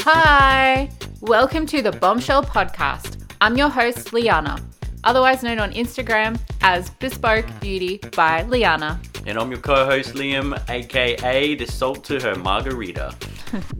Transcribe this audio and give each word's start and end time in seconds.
Hi, 0.00 0.90
welcome 1.22 1.64
to 1.64 1.80
the 1.80 1.96
Bombshell 1.98 2.44
Podcast. 2.44 3.24
I'm 3.40 3.56
your 3.56 3.70
host, 3.70 4.12
Liana, 4.12 4.60
otherwise 5.04 5.42
known 5.42 5.58
on 5.58 5.72
Instagram 5.72 6.38
as 6.60 6.90
Bespoke 6.90 7.46
Beauty 7.62 7.98
by 8.14 8.42
Liana. 8.42 9.00
And 9.26 9.38
I'm 9.38 9.50
your 9.50 9.60
co-host 9.60 10.12
Liam, 10.12 10.62
aka 10.68 11.54
the 11.54 11.64
salt 11.64 12.04
to 12.04 12.20
her 12.20 12.34
margarita. 12.34 13.16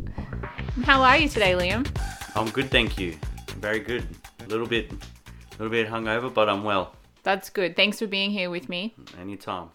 How 0.84 1.02
are 1.02 1.18
you 1.18 1.28
today, 1.28 1.52
Liam? 1.52 1.86
I'm 2.34 2.48
good, 2.48 2.70
thank 2.70 2.98
you. 2.98 3.14
Very 3.58 3.80
good. 3.80 4.06
A 4.40 4.46
little 4.46 4.66
bit, 4.66 4.90
a 4.90 5.62
little 5.62 5.68
bit 5.68 5.86
hungover, 5.86 6.32
but 6.32 6.48
I'm 6.48 6.64
well. 6.64 6.94
That's 7.22 7.50
good. 7.50 7.76
Thanks 7.76 7.98
for 7.98 8.06
being 8.06 8.30
here 8.30 8.50
with 8.50 8.68
me. 8.68 8.94
Anytime. 9.20 9.70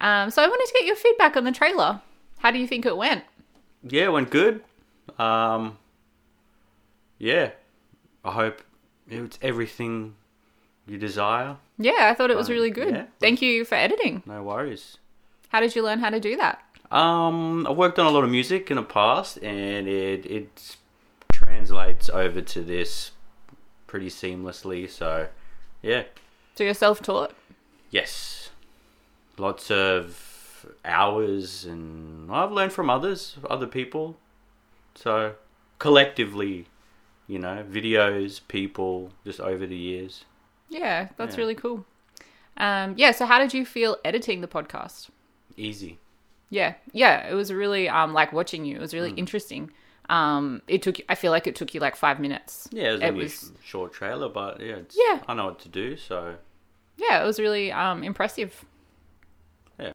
Um, 0.00 0.30
so 0.30 0.42
I 0.42 0.48
wanted 0.48 0.66
to 0.66 0.72
get 0.78 0.86
your 0.86 0.96
feedback 0.96 1.36
on 1.36 1.44
the 1.44 1.52
trailer. 1.52 2.00
How 2.38 2.50
do 2.50 2.58
you 2.58 2.66
think 2.66 2.84
it 2.84 2.96
went? 2.96 3.24
Yeah, 3.82 4.04
it 4.04 4.12
went 4.12 4.30
good. 4.30 4.62
Um, 5.18 5.78
yeah, 7.18 7.50
I 8.24 8.32
hope 8.32 8.60
it's 9.08 9.38
everything 9.40 10.14
you 10.86 10.98
desire. 10.98 11.56
Yeah, 11.78 12.08
I 12.10 12.14
thought 12.14 12.30
it 12.30 12.36
was 12.36 12.48
Um, 12.48 12.54
really 12.54 12.70
good. 12.70 12.94
yeah. 12.94 13.04
Thank 13.20 13.40
you 13.40 13.64
for 13.64 13.76
editing. 13.76 14.22
No 14.26 14.42
worries. 14.42 14.98
How 15.48 15.60
did 15.60 15.74
you 15.74 15.82
learn 15.82 16.00
how 16.00 16.10
to 16.10 16.20
do 16.20 16.36
that? 16.36 16.62
Um, 16.90 17.66
I 17.66 17.70
worked 17.72 17.98
on 17.98 18.06
a 18.06 18.10
lot 18.10 18.24
of 18.24 18.30
music 18.30 18.70
in 18.70 18.76
the 18.76 18.82
past, 18.82 19.38
and 19.38 19.88
it 19.88 20.26
it 20.26 20.76
translates 21.32 22.08
over 22.10 22.40
to 22.40 22.62
this 22.62 23.12
pretty 23.86 24.08
seamlessly. 24.08 24.88
So, 24.88 25.28
yeah, 25.82 26.04
So 26.54 26.64
you're 26.64 26.74
self-taught? 26.74 27.32
yes, 27.90 28.50
lots 29.38 29.70
of 29.70 30.66
hours, 30.84 31.64
and 31.64 32.30
I've 32.30 32.52
learned 32.52 32.72
from 32.72 32.90
others, 32.90 33.36
other 33.48 33.66
people. 33.66 34.16
So, 34.94 35.34
collectively, 35.78 36.66
you 37.26 37.38
know, 37.38 37.64
videos, 37.68 38.40
people, 38.48 39.10
just 39.24 39.40
over 39.40 39.66
the 39.66 39.76
years. 39.76 40.24
Yeah, 40.68 41.08
that's 41.16 41.36
Yeah. 41.36 41.40
really 41.42 41.54
cool. 41.54 41.84
Um, 42.56 42.94
yeah, 42.96 43.10
so 43.10 43.26
how 43.26 43.38
did 43.38 43.52
you 43.52 43.64
feel 43.66 43.96
editing 44.04 44.40
the 44.40 44.48
podcast? 44.48 45.08
Easy. 45.56 45.98
Yeah, 46.50 46.74
yeah, 46.92 47.26
it 47.28 47.34
was 47.34 47.52
really 47.52 47.88
um 47.88 48.12
like 48.12 48.32
watching 48.32 48.64
you. 48.64 48.76
It 48.76 48.80
was 48.80 48.94
really 48.94 49.10
interesting. 49.16 49.70
Um, 50.08 50.62
it 50.68 50.82
took. 50.82 50.96
I 51.08 51.14
feel 51.14 51.30
like 51.32 51.46
it 51.46 51.56
took 51.56 51.72
you 51.74 51.80
like 51.80 51.96
five 51.96 52.20
minutes. 52.20 52.68
Yeah, 52.72 52.88
it 52.88 52.92
was 52.92 53.00
It 53.00 53.06
only 53.06 53.22
was- 53.24 53.52
a 53.58 53.66
short 53.66 53.92
trailer, 53.92 54.28
but 54.28 54.60
yeah, 54.60 54.76
it's, 54.76 54.96
Yeah. 54.98 55.20
I 55.26 55.34
know 55.34 55.46
what 55.46 55.60
to 55.60 55.68
do. 55.68 55.96
So, 55.96 56.36
Yeah, 56.96 57.22
it 57.22 57.26
was 57.26 57.40
really 57.40 57.72
um 57.72 58.04
impressive. 58.04 58.64
Yeah. 59.80 59.92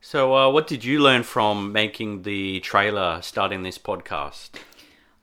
So 0.00 0.34
uh, 0.34 0.50
what 0.50 0.66
did 0.66 0.84
you 0.84 1.00
learn 1.00 1.22
from 1.22 1.70
making 1.72 2.22
the 2.22 2.60
trailer, 2.60 3.20
starting 3.22 3.62
this 3.62 3.78
podcast? 3.78 4.50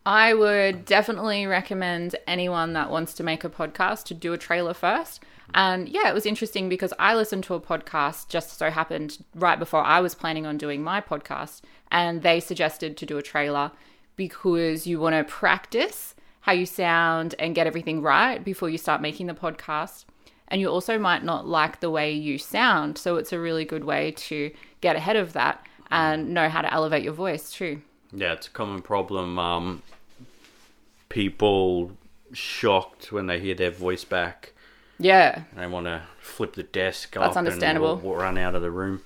I 0.05 0.33
would 0.33 0.86
definitely 0.86 1.45
recommend 1.45 2.16
anyone 2.25 2.73
that 2.73 2.89
wants 2.89 3.14
to 3.16 3.23
make 3.23 3.43
a 3.43 3.49
podcast 3.49 4.05
to 4.05 4.14
do 4.14 4.31
a 4.33 4.38
trailer 4.38 4.73
first. 4.73 5.23
And 5.53 5.89
yeah, 5.89 6.08
it 6.09 6.14
was 6.14 6.25
interesting 6.25 6.69
because 6.69 6.93
I 6.99 7.16
listened 7.16 7.43
to 7.45 7.55
a 7.55 7.59
podcast 7.59 8.30
just 8.30 8.58
so 8.58 8.69
happened 8.69 9.23
right 9.36 9.58
before 9.59 9.83
I 9.83 9.99
was 9.99 10.14
planning 10.16 10.45
on 10.45 10.58
doing 10.58 10.83
my 10.83 11.02
podcast, 11.02 11.61
and 11.91 12.21
they 12.21 12.39
suggested 12.39 12.95
to 12.97 13.05
do 13.05 13.17
a 13.17 13.21
trailer 13.23 13.71
because 14.20 14.86
you 14.86 15.00
want 15.00 15.16
to 15.16 15.23
practice 15.23 16.14
how 16.42 16.52
you 16.52 16.66
sound 16.66 17.34
and 17.39 17.56
get 17.56 17.66
everything 17.67 18.02
right 18.02 18.44
before 18.44 18.70
you 18.70 18.78
start 18.78 19.02
making 19.02 19.28
the 19.28 19.34
podcast. 19.34 20.03
And 20.50 20.59
you 20.59 20.67
also 20.67 21.00
might 21.00 21.23
not 21.23 21.48
like 21.48 21.80
the 21.80 21.89
way 21.89 22.11
you 22.11 22.38
sound, 22.38 22.98
so 22.98 23.16
it's 23.16 23.31
a 23.31 23.39
really 23.39 23.64
good 23.64 23.86
way 23.86 24.11
to 24.28 24.52
get 24.81 24.98
ahead 24.98 25.16
of 25.16 25.31
that 25.34 25.66
and 25.89 26.34
know 26.34 26.50
how 26.50 26.61
to 26.61 26.73
elevate 26.73 27.02
your 27.02 27.14
voice 27.14 27.50
too. 27.50 27.81
Yeah, 28.11 28.34
it's 28.34 28.48
a 28.48 28.50
common 28.50 28.81
problem. 28.81 29.39
Um, 29.39 29.83
people 31.08 31.92
shocked 32.33 33.14
when 33.14 33.27
they 33.27 33.39
hear 33.39 33.55
their 33.55 33.72
voice 33.72 34.04
back. 34.04 34.52
Yeah, 34.99 35.43
They 35.55 35.66
want 35.66 35.86
to 35.86 36.02
flip 36.20 36.55
the 36.55 36.64
desk 36.64 37.14
That's 37.14 37.38
understandable. 37.38 37.93
and 37.93 38.17
run 38.17 38.38
out 38.38 38.54
of 38.54 38.61
the 38.61 38.72
room. 38.72 39.02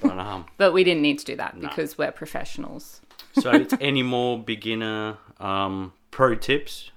But, 0.00 0.18
um, 0.18 0.46
But 0.56 0.72
we 0.72 0.84
didn't 0.84 1.02
need 1.02 1.18
to 1.18 1.24
do 1.26 1.36
that 1.36 1.60
because 1.60 1.98
we're 1.98 2.12
professionals. 2.12 3.02
So, 3.40 3.50
it's 3.52 3.74
any 3.80 4.02
more 4.02 4.38
beginner 4.42 5.18
um, 5.40 5.92
pro 6.10 6.34
tips? 6.34 6.90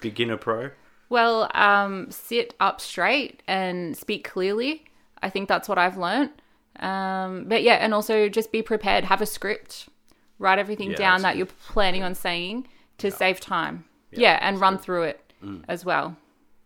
Beginner 0.00 0.36
pro? 0.36 0.70
Well, 1.08 1.48
um, 1.54 2.10
sit 2.10 2.54
up 2.60 2.80
straight 2.80 3.42
and 3.46 3.96
speak 3.96 4.28
clearly. 4.28 4.84
I 5.22 5.30
think 5.30 5.48
that's 5.48 5.68
what 5.68 5.78
I've 5.78 5.96
learnt. 5.96 6.32
Um, 6.80 7.44
but 7.48 7.62
yeah, 7.62 7.74
and 7.74 7.94
also 7.94 8.28
just 8.28 8.52
be 8.52 8.62
prepared. 8.62 9.04
Have 9.04 9.22
a 9.22 9.26
script. 9.26 9.88
Write 10.38 10.58
everything 10.58 10.90
Yeah, 10.90 10.96
down 10.96 11.22
that 11.22 11.36
you're 11.36 11.46
planning 11.46 12.02
on 12.02 12.14
saying 12.14 12.68
to 12.98 13.10
save 13.10 13.40
time. 13.40 13.84
Yeah, 14.12 14.38
and 14.40 14.60
run 14.60 14.78
through 14.78 15.04
it 15.04 15.32
as 15.68 15.84
well. 15.84 16.16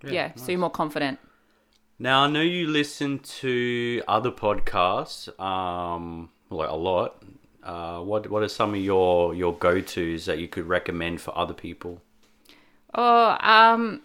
Yeah, 0.02 0.32
so 0.34 0.50
you're 0.52 0.60
more 0.60 0.70
confident. 0.70 1.18
Now, 1.98 2.24
I 2.24 2.28
know 2.28 2.40
you 2.40 2.66
listen 2.66 3.18
to 3.18 4.02
other 4.08 4.30
podcasts, 4.30 5.28
um, 5.38 6.30
like 6.48 6.70
a 6.70 6.74
lot. 6.74 7.22
Uh, 7.62 8.00
what 8.00 8.30
What 8.30 8.42
are 8.42 8.48
some 8.48 8.74
of 8.74 8.80
your, 8.80 9.34
your 9.34 9.54
go 9.54 9.80
tos 9.80 10.26
that 10.26 10.38
you 10.38 10.48
could 10.48 10.66
recommend 10.66 11.20
for 11.20 11.36
other 11.36 11.54
people? 11.54 12.00
Oh, 12.94 13.36
um, 13.40 14.02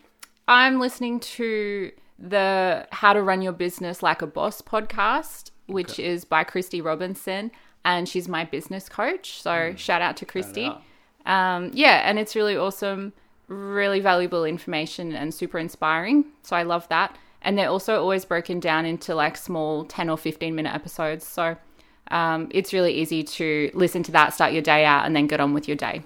I'm 0.48 0.80
listening 0.80 1.20
to 1.22 1.92
the 2.20 2.88
How 2.92 3.14
to 3.14 3.22
Run 3.22 3.42
Your 3.42 3.54
Business 3.54 4.04
Like 4.04 4.22
a 4.22 4.28
Boss 4.28 4.62
podcast, 4.62 5.52
which 5.68 6.00
is 6.00 6.26
by 6.26 6.44
Kristy 6.44 6.84
Robinson, 6.84 7.52
and 7.84 8.08
she's 8.08 8.28
my 8.28 8.46
business 8.46 8.90
coach. 8.90 9.42
So 9.42 9.74
shout 9.76 10.02
out 10.02 10.18
to 10.18 10.26
Kristy. 10.26 10.70
out. 10.70 10.82
Um, 11.26 11.72
yeah, 11.74 12.08
and 12.08 12.20
it's 12.20 12.36
really 12.36 12.56
awesome, 12.56 13.14
really 13.48 14.00
valuable 14.00 14.46
information 14.46 15.14
and 15.16 15.34
super 15.34 15.58
inspiring. 15.58 16.26
So 16.44 16.56
I 16.56 16.64
love 16.64 16.88
that. 16.90 17.18
And 17.42 17.58
they're 17.58 17.70
also 17.70 18.00
always 18.00 18.26
broken 18.26 18.60
down 18.60 18.86
into 18.86 19.14
like 19.14 19.38
small 19.38 19.86
10 19.86 20.10
or 20.10 20.18
15 20.18 20.56
minute 20.56 20.74
episodes. 20.74 21.26
So 21.26 21.58
um, 22.12 22.48
it's 22.52 22.74
really 22.74 22.94
easy 22.94 23.24
to 23.24 23.72
listen 23.74 24.04
to 24.04 24.12
that, 24.12 24.34
start 24.34 24.54
your 24.54 24.62
day 24.62 24.86
out, 24.86 25.06
and 25.06 25.16
then 25.16 25.28
get 25.28 25.40
on 25.40 25.54
with 25.54 25.68
your 25.68 25.78
day. 25.78 26.04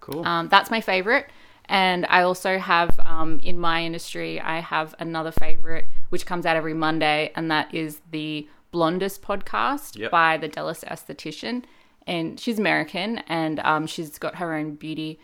Cool. 0.00 0.24
Um, 0.24 0.48
that's 0.48 0.70
my 0.70 0.80
favorite. 0.80 1.26
And 1.68 2.06
I 2.08 2.22
also 2.22 2.58
have 2.58 2.98
um, 3.00 3.40
in 3.42 3.58
my 3.58 3.82
industry, 3.84 4.40
I 4.40 4.60
have 4.60 4.94
another 5.00 5.32
favorite 5.32 5.86
which 6.10 6.24
comes 6.24 6.46
out 6.46 6.56
every 6.56 6.74
Monday, 6.74 7.32
and 7.34 7.50
that 7.50 7.74
is 7.74 8.00
the 8.10 8.48
Blondest 8.70 9.22
podcast 9.22 9.98
Yep. 9.98 10.10
by 10.10 10.36
the 10.36 10.48
Dallas 10.48 10.84
esthetician. 10.84 11.64
And 12.06 12.38
she's 12.38 12.58
American, 12.58 13.18
and 13.26 13.58
um, 13.60 13.86
she's 13.88 14.16
got 14.18 14.36
her 14.36 14.54
own 14.54 14.76
beauty 14.76 15.18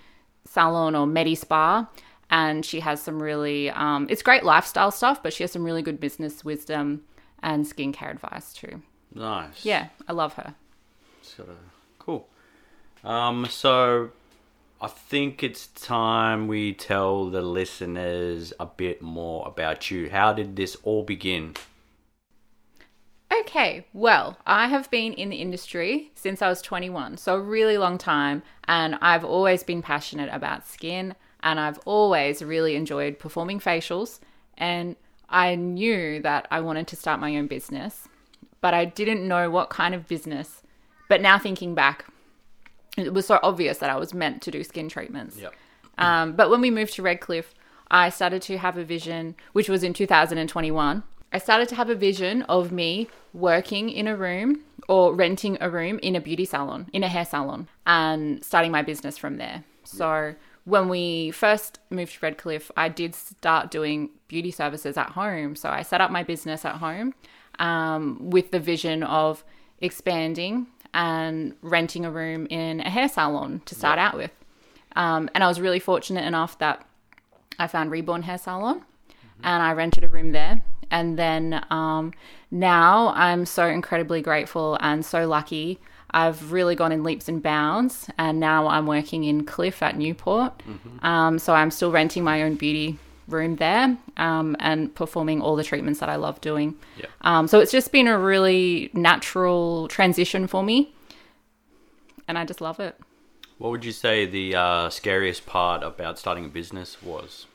salon 0.44 0.97
or 0.97 1.06
Medi 1.06 1.37
Spa. 1.37 1.89
And 2.29 2.65
she 2.65 2.81
has 2.81 3.00
some 3.00 3.23
really, 3.23 3.71
um, 3.71 4.06
it's 4.11 4.23
great 4.23 4.43
lifestyle 4.43 4.91
stuff, 4.91 5.23
but 5.23 5.33
she 5.33 5.44
has 5.44 5.53
some 5.53 5.62
really 5.62 5.83
good 5.83 6.00
business 6.00 6.44
wisdom 6.44 7.03
and 7.43 7.67
skincare 7.67 8.11
advice 8.11 8.53
too. 8.53 8.83
Nice. 9.15 9.65
Yeah, 9.65 9.89
I 10.09 10.12
love 10.12 10.34
her. 10.34 10.55
Sort 11.23 11.49
of 11.49 11.56
cool. 11.99 12.28
Um, 13.05 13.47
so 13.49 14.11
I 14.81 14.89
think 14.89 15.43
it's 15.43 15.69
time 15.69 16.49
we 16.49 16.73
tell 16.73 17.31
the 17.31 17.43
listeners 17.43 18.53
a 18.59 18.67
bit 18.67 19.03
more 19.03 19.47
about 19.47 19.91
you. 19.91 20.11
How 20.11 20.33
did 20.33 20.56
this 20.56 20.77
all 20.83 21.05
begin? 21.05 21.55
Okay, 23.41 23.87
well, 23.93 24.39
I 24.47 24.67
have 24.67 24.91
been 24.91 25.15
in 25.15 25.31
the 25.31 25.37
industry 25.37 26.11
since 26.15 26.43
I 26.43 26.49
was 26.49 26.61
21, 26.61 27.17
so 27.17 27.37
a 27.37 27.41
really 27.41 27.79
long 27.79 27.97
time, 27.97 28.43
and 28.65 28.97
I've 29.00 29.25
always 29.25 29.62
been 29.62 29.83
passionate 29.83 30.29
about 30.33 30.67
skin, 30.67 31.15
and 31.43 31.59
I've 31.59 31.79
always 31.87 32.43
really 32.43 32.77
enjoyed 32.77 33.19
performing 33.19 33.59
facials, 33.59 34.21
and 34.59 34.97
I 35.29 35.55
knew 35.55 36.21
that 36.23 36.47
I 36.50 36.61
wanted 36.61 36.87
to 36.89 36.97
start 36.97 37.21
my 37.21 37.37
own 37.37 37.47
business, 37.47 38.06
but 38.62 38.73
I 38.73 38.87
didn't 38.87 39.29
know 39.29 39.50
what 39.50 39.69
kind 39.69 39.94
of 39.94 40.09
business. 40.09 40.62
But 41.11 41.20
now 41.20 41.38
thinking 41.38 41.75
back, 41.75 42.06
it 42.97 43.12
was 43.12 43.26
so 43.26 43.38
obvious 43.43 43.79
that 43.79 43.91
I 43.91 43.97
was 43.97 44.14
meant 44.14 44.41
to 44.43 44.50
do 44.50 44.64
skin 44.64 44.88
treatments. 44.88 45.37
Yep. 45.37 45.55
Um, 45.99 46.32
but 46.32 46.49
when 46.49 46.62
we 46.62 46.70
moved 46.70 46.94
to 46.94 47.03
Redcliffe, 47.03 47.55
I 47.91 48.09
started 48.09 48.41
to 48.43 48.56
have 48.56 48.79
a 48.79 48.85
vision, 48.85 49.35
which 49.53 49.69
was 49.69 49.82
in 49.82 49.93
2021. 49.93 51.03
I 51.35 51.38
started 51.38 51.69
to 51.70 51.75
have 51.75 51.91
a 51.91 51.94
vision 51.94 52.43
of 52.43 52.73
me 52.73 53.09
working 53.35 53.91
in 53.91 54.06
a 54.06 54.17
room 54.17 54.62
or 54.88 55.15
renting 55.15 55.58
a 55.61 55.69
room 55.69 55.99
in 56.03 56.17
a 56.17 56.20
beauty 56.20 56.44
salon, 56.44 56.88
in 56.93 57.03
a 57.03 57.08
hair 57.08 57.25
salon, 57.25 57.69
and 57.87 58.43
starting 58.44 58.70
my 58.70 58.82
business 58.82 59.19
from 59.19 59.37
there. 59.37 59.65
So 59.85 60.35
when 60.65 60.88
we 60.88 61.31
first 61.31 61.79
moved 61.91 62.15
to 62.15 62.19
Redcliffe, 62.23 62.70
I 62.76 62.88
did 62.88 63.15
start 63.15 63.70
doing 63.70 64.11
beauty 64.29 64.50
services 64.50 64.97
at 64.97 65.11
home. 65.11 65.56
So 65.56 65.69
I 65.69 65.82
set 65.82 66.00
up 66.00 66.11
my 66.11 66.23
business 66.23 66.65
at 66.65 66.76
home 66.76 67.15
um, 67.58 68.31
with 68.31 68.50
the 68.50 68.60
vision 68.60 69.02
of 69.02 69.44
expanding 69.81 70.66
and 70.94 71.54
renting 71.62 72.04
a 72.04 72.10
room 72.10 72.46
in 72.50 72.81
a 72.81 72.90
hair 72.90 73.08
salon 73.08 73.62
to 73.64 73.75
start 73.75 73.99
out 73.99 74.16
with. 74.16 74.31
Um, 74.94 75.31
and 75.34 75.43
I 75.43 75.49
was 75.49 75.60
really 75.60 75.81
fortunate 75.81 76.25
enough 76.25 76.58
that 76.58 76.87
I 77.58 77.66
found 77.66 77.90
Reborn 77.90 78.22
Hair 78.22 78.38
Salon 78.38 78.82
and 79.43 79.62
I 79.62 79.72
rented 79.72 80.04
a 80.04 80.08
room 80.08 80.32
there. 80.32 80.62
And 80.90 81.19
then 81.19 81.64
um, 81.70 82.12
now 82.50 83.08
I'm 83.16 83.46
so 83.46 83.66
incredibly 83.66 84.20
grateful 84.20 84.76
and 84.81 85.05
so 85.05 85.26
lucky. 85.26 85.81
I've 86.10 86.52
really 86.52 86.75
gone 86.75 86.93
in 86.93 87.02
leaps 87.02 87.26
and 87.26 87.43
bounds, 87.43 88.10
and 88.19 88.38
now 88.38 88.66
I'm 88.66 88.87
working 88.87 89.25
in 89.25 89.46
Cliff 89.46 89.82
at 89.82 89.96
Newport. 89.96 90.62
Um, 91.02 91.38
so 91.38 91.55
I'm 91.55 91.70
still 91.70 91.90
renting 91.90 92.22
my 92.22 92.43
own 92.43 92.56
beauty 92.56 92.98
room 93.28 93.56
there 93.56 93.96
um, 94.16 94.56
and 94.58 94.94
performing 94.94 95.40
all 95.40 95.56
the 95.56 95.64
treatments 95.64 96.00
that 96.00 96.08
I 96.08 96.16
love 96.16 96.40
doing. 96.40 96.74
Yeah. 96.98 97.06
Um, 97.22 97.48
so 97.48 97.60
it's 97.60 97.72
just 97.72 97.92
been 97.92 98.08
a 98.08 98.19
really 98.19 98.90
natural 98.92 99.88
transition 99.88 100.46
for 100.46 100.62
me, 100.62 100.94
and 102.28 102.38
I 102.38 102.44
just 102.44 102.60
love 102.60 102.80
it. 102.80 102.98
What 103.58 103.70
would 103.70 103.84
you 103.84 103.92
say 103.92 104.26
the 104.26 104.56
uh, 104.56 104.90
scariest 104.90 105.46
part 105.46 105.82
about 105.84 106.19
starting 106.19 106.46
a 106.46 106.48
business 106.48 107.00
was? 107.02 107.46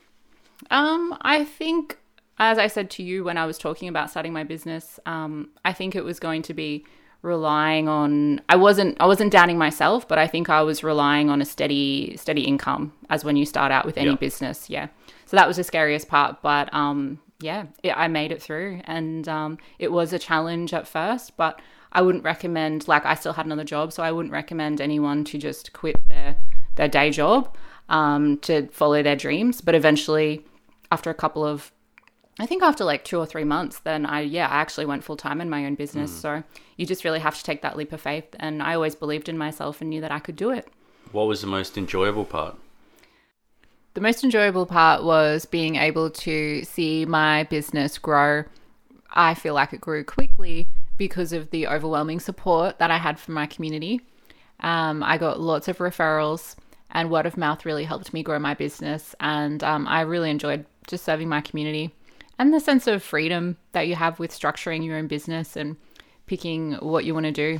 Um, 0.71 1.17
I 1.21 1.43
think, 1.43 1.97
as 2.39 2.57
I 2.57 2.67
said 2.67 2.89
to 2.91 3.03
you 3.03 3.23
when 3.23 3.37
I 3.37 3.45
was 3.45 3.57
talking 3.57 3.89
about 3.89 4.09
starting 4.09 4.33
my 4.33 4.43
business, 4.43 4.99
um, 5.05 5.49
I 5.65 5.73
think 5.73 5.95
it 5.95 6.03
was 6.03 6.19
going 6.19 6.43
to 6.43 6.53
be 6.53 6.85
relying 7.21 7.87
on. 7.87 8.41
I 8.49 8.55
wasn't. 8.55 8.97
I 8.99 9.05
wasn't 9.05 9.31
doubting 9.31 9.57
myself, 9.57 10.07
but 10.07 10.17
I 10.17 10.27
think 10.27 10.49
I 10.49 10.61
was 10.61 10.83
relying 10.83 11.29
on 11.29 11.41
a 11.41 11.45
steady, 11.45 12.15
steady 12.17 12.41
income 12.43 12.93
as 13.09 13.23
when 13.25 13.35
you 13.35 13.45
start 13.45 13.71
out 13.71 13.85
with 13.85 13.97
any 13.97 14.09
Yeah. 14.11 14.15
business. 14.15 14.69
Yeah. 14.69 14.87
So 15.25 15.35
that 15.37 15.47
was 15.47 15.57
the 15.57 15.63
scariest 15.63 16.07
part, 16.07 16.41
but 16.41 16.73
um, 16.73 17.19
yeah, 17.41 17.65
it, 17.83 17.91
I 17.97 18.07
made 18.07 18.31
it 18.31 18.41
through, 18.41 18.81
and 18.85 19.27
um, 19.27 19.57
it 19.77 19.91
was 19.91 20.13
a 20.13 20.19
challenge 20.19 20.73
at 20.73 20.87
first, 20.87 21.35
but 21.37 21.59
I 21.91 22.01
wouldn't 22.01 22.23
recommend. 22.23 22.87
Like, 22.87 23.05
I 23.05 23.13
still 23.15 23.33
had 23.33 23.45
another 23.45 23.63
job, 23.65 23.91
so 23.91 24.03
I 24.03 24.11
wouldn't 24.11 24.31
recommend 24.33 24.79
anyone 24.79 25.23
to 25.25 25.37
just 25.37 25.73
quit 25.73 25.95
their 26.07 26.37
their 26.75 26.87
day 26.87 27.09
job 27.11 27.55
um, 27.89 28.37
to 28.37 28.67
follow 28.67 29.03
their 29.03 29.15
dreams. 29.15 29.59
But 29.61 29.75
eventually, 29.75 30.45
after 30.91 31.09
a 31.09 31.13
couple 31.13 31.43
of 31.45 31.71
I 32.39 32.45
think 32.45 32.62
after 32.62 32.84
like 32.84 33.04
two 33.04 33.18
or 33.18 33.25
three 33.25 33.44
months, 33.44 33.80
then 33.80 34.06
I, 34.06 34.22
yeah, 34.22 34.48
I 34.48 34.57
actually 34.57 34.86
went 34.86 35.04
full 35.04 35.18
time 35.18 35.42
in 35.42 35.50
my 35.50 35.66
own 35.66 35.75
business. 35.75 36.12
So 36.12 36.44
you 36.75 36.86
just 36.86 37.04
really 37.04 37.19
have 37.19 37.36
to 37.36 37.44
take 37.44 37.63
that 37.63 37.75
leap 37.75 37.92
of 37.94 38.01
faith. 38.01 38.25
And 38.39 38.62
I 38.62 38.75
always 38.75 38.94
believed 38.94 39.28
in 39.28 39.38
myself 39.38 39.81
and 39.81 39.89
knew 39.89 40.01
that 40.01 40.12
I 40.12 40.19
could 40.19 40.36
do 40.36 40.51
it. 40.51 40.68
What 41.12 41.28
was 41.28 41.42
the 41.42 41.48
most 41.48 41.78
enjoyable 41.78 42.25
part? 42.25 42.57
The 43.95 44.01
most 44.01 44.24
enjoyable 44.24 44.68
part 44.68 45.04
was 45.04 45.45
being 45.45 45.78
able 45.78 46.12
to 46.12 46.63
see 46.63 47.06
my 47.06 47.45
business 47.45 47.98
grow. 47.98 48.44
I 49.12 49.34
feel 49.34 49.56
like 49.56 49.74
it 49.74 49.81
grew 49.81 50.04
quickly 50.04 50.68
because 50.98 51.34
of 51.34 51.50
the 51.50 51.68
overwhelming 51.68 52.19
support 52.19 52.78
that 52.78 52.92
I 52.92 52.98
had 52.98 53.19
from 53.19 53.34
my 53.34 53.48
community. 53.48 54.01
Um, 54.60 55.01
I 55.01 55.18
got 55.18 55.39
lots 55.39 55.68
of 55.68 55.80
referrals, 55.80 56.56
and 56.92 57.10
word 57.10 57.25
of 57.25 57.38
mouth 57.38 57.66
really 57.66 57.86
helped 57.86 58.13
me 58.13 58.22
grow 58.22 58.38
my 58.38 58.54
business. 58.54 59.16
And 59.19 59.63
um, 59.63 59.88
I 59.88 60.01
really 60.01 60.30
enjoyed 60.30 60.66
just 60.86 61.04
serving 61.04 61.30
my 61.30 61.42
community 61.42 61.92
and 62.39 62.54
the 62.54 62.60
sense 62.60 62.88
of 62.88 63.04
freedom 63.04 63.57
that 63.72 63.88
you 63.88 63.95
have 63.95 64.19
with 64.19 64.31
structuring 64.31 64.86
your 64.86 64.98
own 64.98 65.07
business 65.07 65.56
and 65.56 65.78
picking 66.25 66.74
what 66.74 67.06
you 67.06 67.13
want 67.13 67.25
to 67.25 67.31
do. 67.31 67.60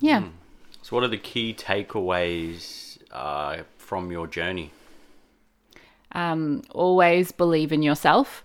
Yeah. 0.00 0.28
So, 0.82 0.96
what 0.96 1.04
are 1.04 1.08
the 1.08 1.18
key 1.18 1.54
takeaways 1.54 2.98
uh, 3.12 3.62
from 3.78 4.10
your 4.10 4.26
journey? 4.26 4.72
um, 6.14 6.62
always 6.70 7.32
believe 7.32 7.72
in 7.72 7.82
yourself 7.82 8.44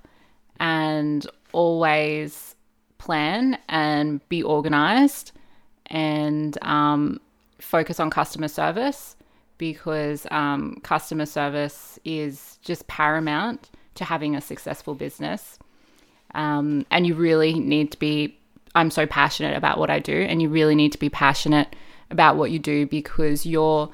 and 0.60 1.28
always 1.52 2.56
plan 2.98 3.58
and 3.70 4.28
be 4.30 4.42
organized 4.42 5.32
and 5.88 6.58
um, 6.64 7.20
focus 7.60 8.00
on 8.00 8.10
customer 8.10 8.48
service 8.48 9.16
because 9.58 10.28
um, 10.32 10.80
customer 10.84 11.26
service 11.26 12.00
is 12.06 12.60
just 12.62 12.88
paramount 12.88 13.70
to 13.98 14.06
having 14.06 14.36
a 14.36 14.42
successful 14.42 14.96
business. 14.96 15.60
Um, 16.36 16.86
and 16.92 17.06
you 17.08 17.16
really 17.16 17.54
need 17.54 17.92
to 17.92 18.00
be, 18.00 18.38
I'm 18.76 18.92
so 18.92 19.06
passionate 19.06 19.56
about 19.56 19.78
what 19.78 19.90
I 19.90 20.00
do, 20.00 20.14
and 20.14 20.42
you 20.42 20.50
really 20.50 20.76
need 20.76 20.92
to 20.92 21.00
be 21.00 21.10
passionate 21.10 21.76
about 22.10 22.38
what 22.38 22.52
you 22.52 22.60
do 22.60 22.86
because 22.86 23.46
you're 23.46 23.90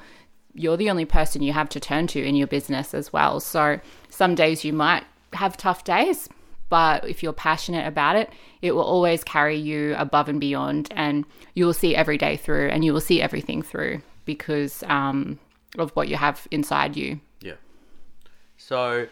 you're 0.56 0.76
the 0.76 0.88
only 0.88 1.04
person 1.04 1.42
you 1.42 1.52
have 1.52 1.68
to 1.68 1.80
turn 1.80 2.06
to 2.06 2.22
in 2.22 2.36
your 2.36 2.46
business 2.46 2.94
as 2.94 3.12
well. 3.12 3.40
So 3.40 3.80
some 4.08 4.36
days 4.36 4.64
you 4.64 4.72
might 4.72 5.02
have 5.32 5.56
tough 5.56 5.82
days, 5.82 6.28
but 6.68 7.08
if 7.08 7.22
you're 7.22 7.32
passionate 7.32 7.86
about 7.86 8.16
it, 8.16 8.30
it 8.62 8.72
will 8.72 8.84
always 8.84 9.24
carry 9.24 9.56
you 9.56 9.94
above 9.96 10.28
and 10.28 10.40
beyond, 10.40 10.88
and 10.92 11.24
you 11.54 11.66
will 11.66 11.74
see 11.74 11.94
every 11.96 12.16
day 12.16 12.36
through, 12.36 12.68
and 12.68 12.84
you 12.84 12.92
will 12.92 13.00
see 13.00 13.20
everything 13.20 13.62
through 13.62 14.00
because 14.24 14.82
um, 14.84 15.38
of 15.76 15.90
what 15.90 16.08
you 16.08 16.16
have 16.16 16.46
inside 16.50 16.96
you. 16.96 17.20
Yeah. 17.40 17.54
So, 18.56 19.06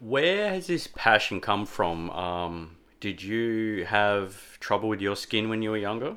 where 0.00 0.50
has 0.50 0.66
this 0.66 0.88
passion 0.94 1.40
come 1.40 1.66
from? 1.66 2.10
Um, 2.10 2.76
did 3.00 3.22
you 3.22 3.84
have 3.86 4.58
trouble 4.60 4.88
with 4.88 5.00
your 5.00 5.16
skin 5.16 5.48
when 5.48 5.62
you 5.62 5.70
were 5.70 5.78
younger? 5.78 6.16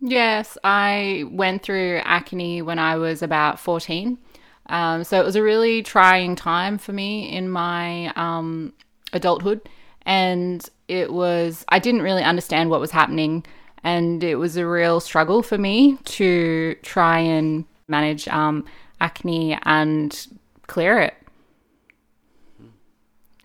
Yes, 0.00 0.58
I 0.64 1.24
went 1.30 1.62
through 1.62 2.00
acne 2.04 2.62
when 2.62 2.78
I 2.78 2.96
was 2.96 3.22
about 3.22 3.60
14. 3.60 4.18
Um, 4.66 5.04
so 5.04 5.20
it 5.20 5.24
was 5.24 5.36
a 5.36 5.42
really 5.42 5.82
trying 5.82 6.34
time 6.34 6.78
for 6.78 6.92
me 6.92 7.30
in 7.30 7.48
my 7.48 8.12
um, 8.16 8.72
adulthood. 9.12 9.68
And 10.04 10.68
it 10.88 11.12
was, 11.12 11.64
I 11.68 11.78
didn't 11.78 12.02
really 12.02 12.24
understand 12.24 12.70
what 12.70 12.80
was 12.80 12.90
happening. 12.90 13.46
And 13.84 14.24
it 14.24 14.36
was 14.36 14.56
a 14.56 14.66
real 14.66 14.98
struggle 14.98 15.42
for 15.42 15.58
me 15.58 15.98
to 16.04 16.74
try 16.82 17.18
and 17.18 17.64
manage 17.86 18.26
um, 18.28 18.64
acne 19.00 19.58
and 19.62 20.26
clear 20.66 20.98
it. 20.98 21.14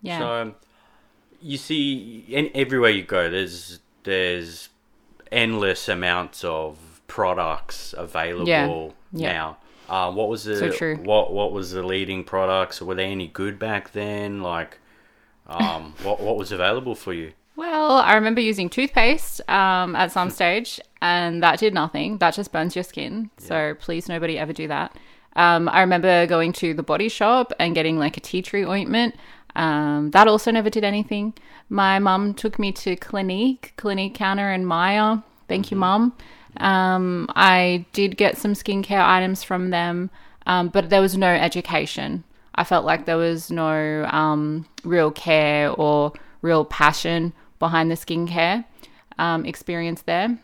Yeah. 0.02 0.20
So, 0.20 0.32
um, 0.32 0.56
you 1.42 1.58
see, 1.58 2.26
in, 2.28 2.50
everywhere 2.54 2.90
you 2.92 3.04
go, 3.04 3.30
there's 3.30 3.80
there's 4.04 4.70
endless 5.32 5.90
amounts 5.90 6.44
of 6.44 6.78
products 7.08 7.94
available 7.98 8.96
Yeah. 9.12 9.32
now. 9.34 9.58
Uh, 9.90 10.12
what 10.12 10.28
was 10.30 10.44
the 10.44 10.58
So 10.58 10.70
true. 10.72 10.96
what 10.98 11.34
what 11.34 11.52
was 11.52 11.72
the 11.72 11.84
leading 11.84 12.24
products? 12.24 12.82
Were 12.82 12.96
they 12.96 13.06
any 13.12 13.28
good 13.28 13.58
back 13.60 13.92
then? 13.94 14.42
Like, 14.42 14.80
um, 15.48 15.94
what 16.04 16.20
what 16.20 16.38
was 16.38 16.52
available 16.52 16.96
for 16.96 17.14
you? 17.14 17.32
Well, 17.56 17.94
I 17.94 18.14
remember 18.14 18.40
using 18.40 18.70
toothpaste 18.70 19.42
um, 19.50 19.96
at 19.96 20.12
some 20.12 20.30
stage, 20.40 20.80
and 21.02 21.42
that 21.42 21.60
did 21.60 21.74
nothing. 21.74 22.18
That 22.20 22.34
just 22.36 22.52
burns 22.52 22.76
your 22.76 22.84
skin. 22.84 23.32
So 23.38 23.76
please, 23.80 24.08
nobody 24.08 24.38
ever 24.38 24.54
do 24.54 24.68
that. 24.68 24.96
Um, 25.36 25.70
I 25.70 25.82
remember 25.82 26.26
going 26.28 26.52
to 26.54 26.74
the 26.74 26.84
body 26.84 27.10
shop 27.10 27.54
and 27.60 27.74
getting 27.76 27.98
like 27.98 28.18
a 28.18 28.20
tea 28.20 28.42
tree 28.42 28.66
ointment. 28.66 29.16
Um, 29.58 30.12
that 30.12 30.28
also 30.28 30.52
never 30.52 30.70
did 30.70 30.84
anything. 30.84 31.34
My 31.68 31.98
mum 32.00 32.36
took 32.36 32.60
me 32.60 32.72
to 32.74 32.96
Clinique, 32.96 33.74
Clinique 33.76 34.14
Counter 34.14 34.52
and 34.52 34.66
Myer. 34.68 35.22
Thank 35.50 35.72
you, 35.72 35.78
mum. 35.78 36.14
Um, 36.58 37.28
I 37.36 37.86
did 37.92 38.18
get 38.18 38.38
some 38.38 38.54
skincare 38.54 39.04
items 39.04 39.44
from 39.44 39.72
them, 39.72 40.12
um, 40.46 40.70
but 40.70 40.90
there 40.90 41.02
was 41.02 41.18
no 41.18 41.28
education. 41.28 42.24
I 42.54 42.64
felt 42.64 42.86
like 42.86 43.06
there 43.06 43.18
was 43.18 43.52
no 43.52 44.08
um, 44.12 44.68
real 44.84 45.12
care 45.12 45.72
or 45.72 46.14
real 46.42 46.64
passion 46.64 47.34
behind 47.58 47.90
the 47.90 47.96
skincare 47.96 48.64
um, 49.18 49.44
experience 49.46 50.04
there. 50.04 50.38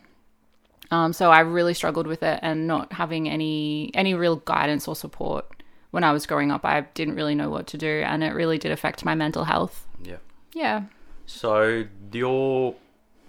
Um, 0.89 1.13
so 1.13 1.31
I 1.31 1.39
really 1.41 1.73
struggled 1.75 2.07
with 2.07 2.23
it 2.23 2.39
and 2.41 2.67
not 2.67 2.93
having 2.93 3.29
any 3.29 3.89
any 3.93 4.13
real 4.13 4.37
guidance 4.37 4.87
or 4.87 4.95
support 4.95 5.62
when 5.93 6.03
I 6.03 6.11
was 6.11 6.25
growing 6.25 6.49
up. 6.49 6.65
I 6.65 6.81
didn't 6.95 7.13
really 7.13 7.35
know 7.35 7.51
what 7.51 7.67
to 7.67 7.77
do, 7.77 8.01
and 8.03 8.23
it 8.23 8.33
really 8.33 8.57
did 8.57 8.71
affect 8.71 9.05
my 9.05 9.13
mental 9.13 9.43
health. 9.43 9.87
Yeah. 10.03 10.17
Yeah. 10.51 10.85
So 11.27 11.85
your 12.11 12.73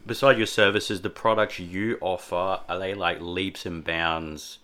beside 0.06 0.38
your 0.38 0.46
services, 0.46 1.02
the 1.02 1.10
products 1.10 1.58
you 1.58 1.98
offer 2.00 2.60
are 2.66 2.78
they 2.78 2.94
like 2.94 3.18
leaps 3.20 3.66
and 3.66 3.84
bounds 3.84 4.60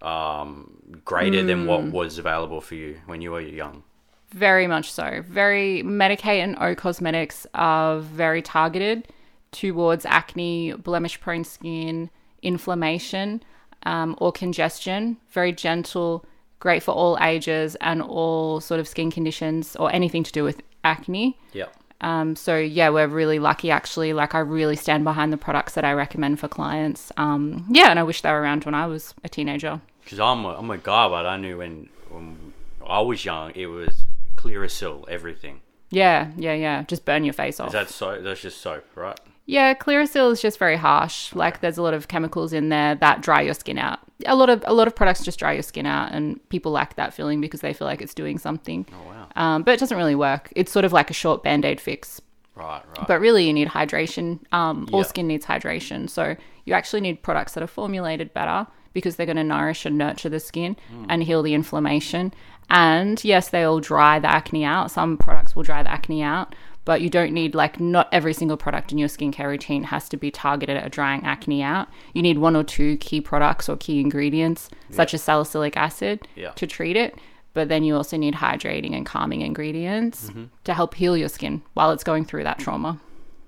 um, 0.00 1.00
greater 1.04 1.44
than 1.44 1.66
what 1.66 1.84
was 1.84 2.18
available 2.18 2.60
for 2.60 2.74
you 2.74 3.00
when 3.06 3.22
you 3.22 3.30
were 3.30 3.40
young? 3.40 3.84
Very 4.30 4.66
much 4.66 4.90
so. 4.90 5.22
Very 5.24 5.84
Medik8 5.84 6.24
and 6.24 6.56
O 6.58 6.74
Cosmetics 6.74 7.46
are 7.54 8.00
very 8.00 8.42
targeted 8.42 9.06
towards 9.52 10.04
acne, 10.06 10.72
blemish 10.72 11.20
prone 11.20 11.44
skin, 11.44 12.10
inflammation, 12.42 13.44
um, 13.84 14.16
or 14.18 14.32
congestion. 14.32 15.18
Very 15.30 15.52
gentle, 15.52 16.24
great 16.62 16.80
for 16.80 16.92
all 16.92 17.18
ages 17.20 17.76
and 17.80 18.00
all 18.00 18.60
sort 18.60 18.78
of 18.78 18.86
skin 18.86 19.10
conditions 19.10 19.74
or 19.76 19.92
anything 19.92 20.22
to 20.22 20.30
do 20.30 20.44
with 20.44 20.62
acne. 20.84 21.36
Yeah. 21.52 21.66
Um, 22.00 22.36
so 22.36 22.56
yeah, 22.56 22.88
we're 22.88 23.08
really 23.08 23.40
lucky 23.40 23.72
actually. 23.72 24.12
Like 24.12 24.32
I 24.36 24.38
really 24.38 24.76
stand 24.76 25.02
behind 25.02 25.32
the 25.32 25.36
products 25.36 25.74
that 25.74 25.84
I 25.84 25.92
recommend 25.92 26.38
for 26.38 26.46
clients. 26.46 27.10
Um, 27.16 27.66
yeah, 27.68 27.90
and 27.90 27.98
I 27.98 28.04
wish 28.04 28.22
they 28.22 28.30
were 28.30 28.40
around 28.40 28.64
when 28.64 28.76
I 28.76 28.86
was 28.86 29.12
a 29.24 29.28
teenager. 29.28 29.80
Because 30.04 30.20
I'm 30.20 30.44
a, 30.44 30.56
I'm 30.56 30.70
a 30.70 30.78
guy, 30.78 31.08
but 31.08 31.26
I 31.26 31.36
knew 31.36 31.58
when, 31.58 31.88
when 32.10 32.52
I 32.86 33.00
was 33.00 33.24
young, 33.24 33.50
it 33.56 33.66
was 33.66 34.04
Clearasil, 34.36 35.08
everything. 35.08 35.62
Yeah, 35.90 36.30
yeah, 36.36 36.54
yeah. 36.54 36.84
Just 36.84 37.04
burn 37.04 37.24
your 37.24 37.34
face 37.34 37.58
off. 37.58 37.74
Is 37.74 37.98
that? 37.98 38.22
That's 38.22 38.40
just 38.40 38.60
soap, 38.60 38.84
right? 38.94 39.18
Yeah, 39.52 39.74
Clearasil 39.74 40.32
is 40.32 40.40
just 40.40 40.58
very 40.58 40.76
harsh. 40.76 41.34
Like 41.34 41.60
there's 41.60 41.76
a 41.76 41.82
lot 41.82 41.92
of 41.92 42.08
chemicals 42.08 42.54
in 42.54 42.70
there 42.70 42.94
that 42.96 43.20
dry 43.20 43.42
your 43.42 43.52
skin 43.52 43.76
out. 43.76 43.98
A 44.24 44.34
lot 44.34 44.48
of 44.48 44.64
a 44.66 44.72
lot 44.72 44.86
of 44.88 44.96
products 44.96 45.22
just 45.24 45.38
dry 45.38 45.52
your 45.52 45.62
skin 45.62 45.84
out, 45.84 46.10
and 46.12 46.40
people 46.48 46.72
like 46.72 46.96
that 46.96 47.12
feeling 47.12 47.40
because 47.40 47.60
they 47.60 47.74
feel 47.74 47.86
like 47.86 48.00
it's 48.00 48.14
doing 48.14 48.38
something. 48.38 48.86
Oh 48.90 49.08
wow. 49.10 49.26
Um, 49.36 49.62
but 49.62 49.72
it 49.74 49.80
doesn't 49.80 49.98
really 49.98 50.14
work. 50.14 50.50
It's 50.56 50.72
sort 50.72 50.86
of 50.86 50.92
like 50.94 51.10
a 51.10 51.14
short 51.14 51.42
band 51.42 51.64
aid 51.66 51.80
fix. 51.82 52.20
Right, 52.54 52.82
right. 52.96 53.06
But 53.06 53.20
really, 53.20 53.46
you 53.46 53.52
need 53.52 53.68
hydration. 53.68 54.38
Um, 54.52 54.88
all 54.92 55.04
skin 55.04 55.26
needs 55.26 55.44
hydration. 55.44 56.08
So 56.08 56.34
you 56.64 56.72
actually 56.72 57.00
need 57.02 57.22
products 57.22 57.52
that 57.54 57.62
are 57.62 57.66
formulated 57.66 58.32
better 58.32 58.66
because 58.94 59.16
they're 59.16 59.26
going 59.32 59.36
to 59.36 59.44
nourish 59.44 59.84
and 59.86 59.96
nurture 59.98 60.28
the 60.30 60.40
skin 60.40 60.76
Hmm. 60.90 61.06
and 61.10 61.22
heal 61.22 61.42
the 61.42 61.54
inflammation. 61.54 62.32
And 62.70 63.22
yes, 63.24 63.48
they 63.48 63.64
all 63.64 63.80
dry 63.80 64.18
the 64.18 64.30
acne 64.30 64.64
out. 64.64 64.90
Some 64.90 65.16
products 65.18 65.56
will 65.56 65.62
dry 65.62 65.82
the 65.82 65.90
acne 65.90 66.22
out, 66.22 66.54
but 66.84 67.00
you 67.00 67.08
don't 67.10 67.32
need 67.32 67.54
like 67.54 67.78
not 67.80 68.08
every 68.12 68.32
single 68.32 68.56
product 68.56 68.92
in 68.92 68.98
your 68.98 69.08
skincare 69.08 69.46
routine 69.46 69.84
has 69.84 70.08
to 70.08 70.16
be 70.16 70.30
targeted 70.30 70.76
at 70.76 70.90
drying 70.90 71.22
acne 71.24 71.62
out. 71.62 71.88
You 72.14 72.22
need 72.22 72.38
one 72.38 72.56
or 72.56 72.64
two 72.64 72.96
key 72.98 73.20
products 73.20 73.68
or 73.68 73.76
key 73.76 74.00
ingredients, 74.00 74.68
such 74.90 75.14
as 75.14 75.22
salicylic 75.22 75.76
acid, 75.76 76.26
Yeah. 76.34 76.50
to 76.52 76.66
treat 76.66 76.96
it. 76.96 77.16
But 77.54 77.68
then 77.68 77.84
you 77.84 77.94
also 77.96 78.16
need 78.16 78.34
hydrating 78.36 78.96
and 78.96 79.04
calming 79.06 79.42
ingredients 79.42 80.30
Mm-hmm. 80.30 80.44
to 80.64 80.74
help 80.74 80.94
heal 80.94 81.16
your 81.16 81.28
skin 81.28 81.62
while 81.74 81.90
it's 81.92 82.04
going 82.04 82.24
through 82.24 82.44
that 82.44 82.58
trauma. 82.58 82.98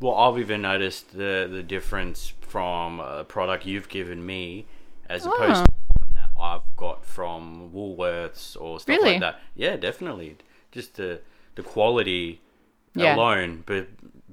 Well, 0.00 0.14
I've 0.14 0.38
even 0.38 0.62
noticed 0.62 1.16
the 1.16 1.48
the 1.50 1.62
difference 1.62 2.32
from 2.40 3.00
a 3.00 3.24
product 3.24 3.64
you've 3.66 3.88
given 3.88 4.24
me 4.24 4.66
as 5.08 5.24
opposed 5.26 5.62
Ah. 5.62 5.64
to 5.64 5.72
one 6.00 6.10
that 6.14 6.30
I've 6.38 6.76
got 6.76 7.04
from 7.04 7.70
Woolworths 7.74 8.56
or 8.60 8.78
stuff 8.80 8.88
Really? 8.96 9.12
like 9.12 9.20
that. 9.20 9.40
Yeah, 9.56 9.76
definitely. 9.76 10.36
Just 10.72 10.94
the 10.96 11.20
the 11.54 11.62
quality 11.62 12.40
Yeah. 12.94 13.16
alone, 13.16 13.62
but 13.66 13.88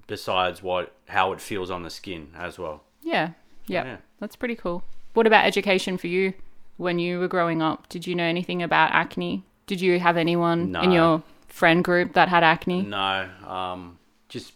besides 0.07 0.61
what 0.61 0.93
how 1.07 1.31
it 1.33 1.41
feels 1.41 1.71
on 1.71 1.83
the 1.83 1.89
skin 1.89 2.29
as 2.37 2.57
well. 2.59 2.83
Yeah. 3.01 3.31
Yep. 3.67 3.85
Yeah. 3.85 3.97
That's 4.19 4.35
pretty 4.35 4.55
cool. 4.55 4.83
What 5.13 5.27
about 5.27 5.45
education 5.45 5.97
for 5.97 6.07
you 6.07 6.33
when 6.77 6.99
you 6.99 7.19
were 7.19 7.27
growing 7.27 7.61
up? 7.61 7.89
Did 7.89 8.07
you 8.07 8.15
know 8.15 8.23
anything 8.23 8.61
about 8.61 8.91
acne? 8.91 9.43
Did 9.67 9.81
you 9.81 9.99
have 9.99 10.17
anyone 10.17 10.75
in 10.75 10.91
your 10.91 11.23
friend 11.47 11.83
group 11.83 12.13
that 12.13 12.29
had 12.29 12.43
acne? 12.43 12.81
No, 12.83 13.29
um, 13.47 13.97
just 14.29 14.53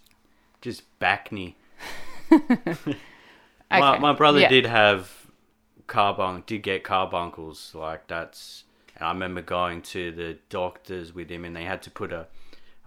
just 0.60 0.82
back. 0.98 1.30
Okay. 2.32 2.96
My, 3.70 3.98
my 3.98 4.12
brother 4.12 4.40
Yeah. 4.40 4.48
did 4.48 4.66
have 4.66 5.26
carbon 5.86 6.42
did 6.46 6.62
get 6.62 6.82
carbuncles 6.84 7.72
like 7.74 8.06
that's 8.08 8.64
and 8.96 9.04
I 9.04 9.08
remember 9.12 9.40
going 9.42 9.82
to 9.82 10.10
the 10.12 10.38
doctors 10.48 11.12
with 11.14 11.28
him 11.30 11.44
and 11.44 11.54
they 11.54 11.64
had 11.64 11.82
to 11.82 11.90
put 11.90 12.12
a 12.12 12.26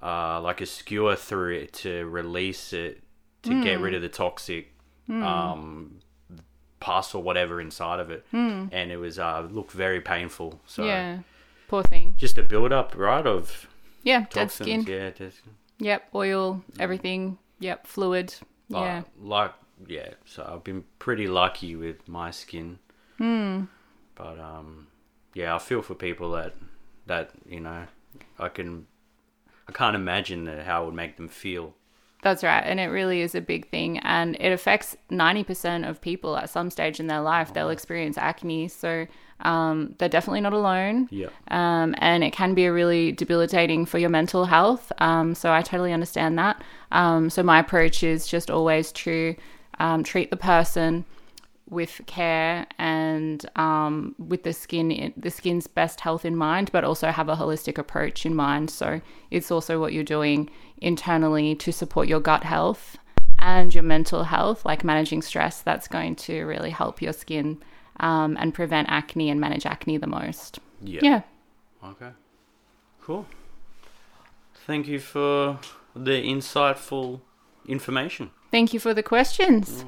uh, 0.01 0.39
like 0.41 0.61
a 0.61 0.65
skewer 0.65 1.15
through 1.15 1.55
it 1.55 1.73
to 1.73 2.05
release 2.07 2.73
it 2.73 3.01
to 3.43 3.51
Hmm. 3.51 3.61
get 3.63 3.79
rid 3.79 3.93
of 3.93 4.01
the 4.01 4.09
toxic 4.09 4.73
um, 5.09 5.99
pus 6.79 7.13
or 7.15 7.21
whatever 7.23 7.59
inside 7.59 7.99
of 7.99 8.09
it 8.11 8.25
and 8.31 8.91
it 8.91 8.97
was 8.97 9.17
uh, 9.19 9.47
looked 9.51 9.71
very 9.71 10.01
painful 10.01 10.59
so. 10.65 10.83
Yeah. 10.85 11.19
Poor 11.67 11.83
thing. 11.83 12.15
just 12.17 12.37
a 12.37 12.43
build 12.43 12.71
up 12.71 12.95
right 12.97 13.25
of 13.27 13.67
Yeah. 14.03 14.19
Dead 14.21 14.29
toxins 14.49 14.53
skin. 14.67 14.81
yeah 14.87 15.09
dead 15.11 15.33
skin. 15.33 15.53
Yep. 15.79 16.09
Oil. 16.15 16.63
Everything. 16.79 17.37
Yep. 17.59 17.87
Fluid. 17.87 18.33
Yeah. 18.69 19.03
like 19.21 19.53
yeah, 19.87 20.09
so 20.25 20.43
I've 20.53 20.63
been 20.65 20.83
pretty 20.99 21.27
lucky 21.27 21.75
with 21.75 22.05
my 22.07 22.31
skin. 22.31 22.79
Hmm. 23.17 23.63
But 24.15 24.37
um, 24.39 24.87
yeah, 25.33 25.55
I 25.55 25.59
feel 25.59 25.81
for 25.81 25.95
people 25.95 26.31
that 26.31 26.53
that 27.05 27.31
you 27.47 27.61
know, 27.61 27.85
I 28.37 28.49
can, 28.49 28.87
I 29.69 29.71
can't 29.71 29.95
imagine 29.95 30.47
how 30.47 30.81
it 30.81 30.85
would 30.87 30.95
make 30.95 31.17
them 31.17 31.27
feel. 31.27 31.75
That's 32.23 32.43
right. 32.43 32.61
And 32.61 32.79
it 32.79 32.87
really 32.87 33.21
is 33.21 33.35
a 33.35 33.39
big 33.39 33.69
thing. 33.69 33.99
And 33.99 34.35
it 34.39 34.51
affects 34.51 34.97
90% 35.11 35.87
of 35.87 36.01
people 36.01 36.35
at 36.35 36.49
some 36.49 36.71
stage 36.71 36.99
in 36.99 37.05
their 37.05 37.21
life. 37.21 37.53
They'll 37.53 37.69
experience 37.69 38.17
acne. 38.17 38.67
So 38.67 39.05
um, 39.41 39.95
they're 39.99 40.09
definitely 40.09 40.41
not 40.41 40.53
alone. 40.53 41.07
Yeah. 41.11 41.27
Um, 41.49 41.93
and 41.99 42.23
it 42.23 42.33
can 42.33 42.55
be 42.55 42.65
a 42.65 42.73
really 42.73 43.11
debilitating 43.11 43.85
for 43.85 43.99
your 43.99 44.09
mental 44.09 44.45
health. 44.45 44.91
Um, 44.97 45.35
so 45.35 45.53
I 45.53 45.61
totally 45.61 45.93
understand 45.93 46.37
that. 46.39 46.61
Um, 46.91 47.29
so 47.29 47.43
my 47.43 47.59
approach 47.59 48.01
is 48.03 48.27
just 48.27 48.49
always 48.49 48.91
to 48.93 49.35
um, 49.79 50.03
treat 50.03 50.31
the 50.31 50.37
person 50.37 51.05
with 51.69 52.01
care 52.07 52.65
and 52.77 53.45
um, 53.55 54.15
with 54.17 54.43
the 54.43 54.53
skin 54.53 55.13
the 55.15 55.29
skin's 55.29 55.67
best 55.67 55.99
health 55.99 56.25
in 56.25 56.35
mind 56.35 56.71
but 56.71 56.83
also 56.83 57.09
have 57.09 57.29
a 57.29 57.35
holistic 57.35 57.77
approach 57.77 58.25
in 58.25 58.35
mind 58.35 58.69
so 58.69 59.01
it's 59.31 59.51
also 59.51 59.79
what 59.79 59.93
you're 59.93 60.03
doing 60.03 60.49
internally 60.79 61.55
to 61.55 61.71
support 61.71 62.07
your 62.07 62.19
gut 62.19 62.43
health 62.43 62.97
and 63.39 63.73
your 63.73 63.83
mental 63.83 64.23
health 64.23 64.65
like 64.65 64.83
managing 64.83 65.21
stress 65.21 65.61
that's 65.61 65.87
going 65.87 66.15
to 66.15 66.43
really 66.45 66.71
help 66.71 67.01
your 67.01 67.13
skin 67.13 67.61
um, 67.99 68.35
and 68.39 68.53
prevent 68.53 68.89
acne 68.89 69.29
and 69.29 69.39
manage 69.39 69.65
acne 69.65 69.97
the 69.97 70.07
most 70.07 70.59
Yeah. 70.81 70.99
yeah 71.03 71.21
Okay. 71.83 72.09
Cool. 73.01 73.25
Thank 74.67 74.87
you 74.87 74.99
for 74.99 75.59
the 75.95 76.21
insightful 76.21 77.21
information. 77.65 78.31
Thank 78.51 78.73
you 78.73 78.79
for 78.79 78.93
the 78.93 79.03
questions. 79.03 79.85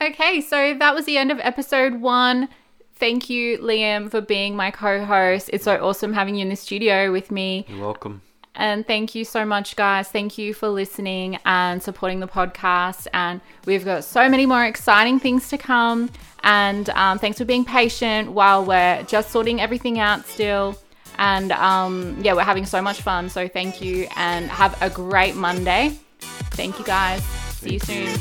Okay, 0.00 0.40
so 0.40 0.74
that 0.74 0.94
was 0.94 1.04
the 1.04 1.18
end 1.18 1.30
of 1.30 1.38
episode 1.40 2.00
one. 2.00 2.48
Thank 2.94 3.28
you, 3.28 3.58
Liam, 3.58 4.10
for 4.10 4.20
being 4.20 4.56
my 4.56 4.70
co 4.70 5.04
host. 5.04 5.50
It's 5.52 5.64
so 5.64 5.76
awesome 5.76 6.12
having 6.12 6.36
you 6.36 6.42
in 6.42 6.48
the 6.48 6.56
studio 6.56 7.12
with 7.12 7.30
me. 7.30 7.66
You're 7.68 7.80
welcome. 7.80 8.22
And 8.54 8.86
thank 8.86 9.14
you 9.14 9.24
so 9.24 9.44
much, 9.44 9.76
guys. 9.76 10.08
Thank 10.08 10.36
you 10.36 10.54
for 10.54 10.68
listening 10.68 11.38
and 11.46 11.82
supporting 11.82 12.20
the 12.20 12.28
podcast. 12.28 13.06
And 13.14 13.40
we've 13.64 13.84
got 13.84 14.04
so 14.04 14.28
many 14.28 14.44
more 14.44 14.64
exciting 14.64 15.18
things 15.20 15.48
to 15.48 15.58
come. 15.58 16.10
And 16.42 16.90
um, 16.90 17.18
thanks 17.18 17.38
for 17.38 17.44
being 17.44 17.64
patient 17.64 18.32
while 18.32 18.64
we're 18.64 19.02
just 19.04 19.30
sorting 19.30 19.60
everything 19.60 19.98
out 19.98 20.26
still. 20.26 20.76
And 21.18 21.52
um, 21.52 22.18
yeah, 22.22 22.34
we're 22.34 22.42
having 22.42 22.66
so 22.66 22.82
much 22.82 23.02
fun. 23.02 23.28
So 23.28 23.48
thank 23.48 23.80
you 23.80 24.08
and 24.16 24.50
have 24.50 24.80
a 24.82 24.90
great 24.90 25.36
Monday. 25.36 25.98
Thank 26.18 26.78
you, 26.78 26.84
guys. 26.84 27.22
See 27.22 27.74
you 27.74 27.78
soon. 27.78 28.08
you. 28.08 28.18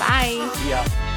Bye. 0.00 1.09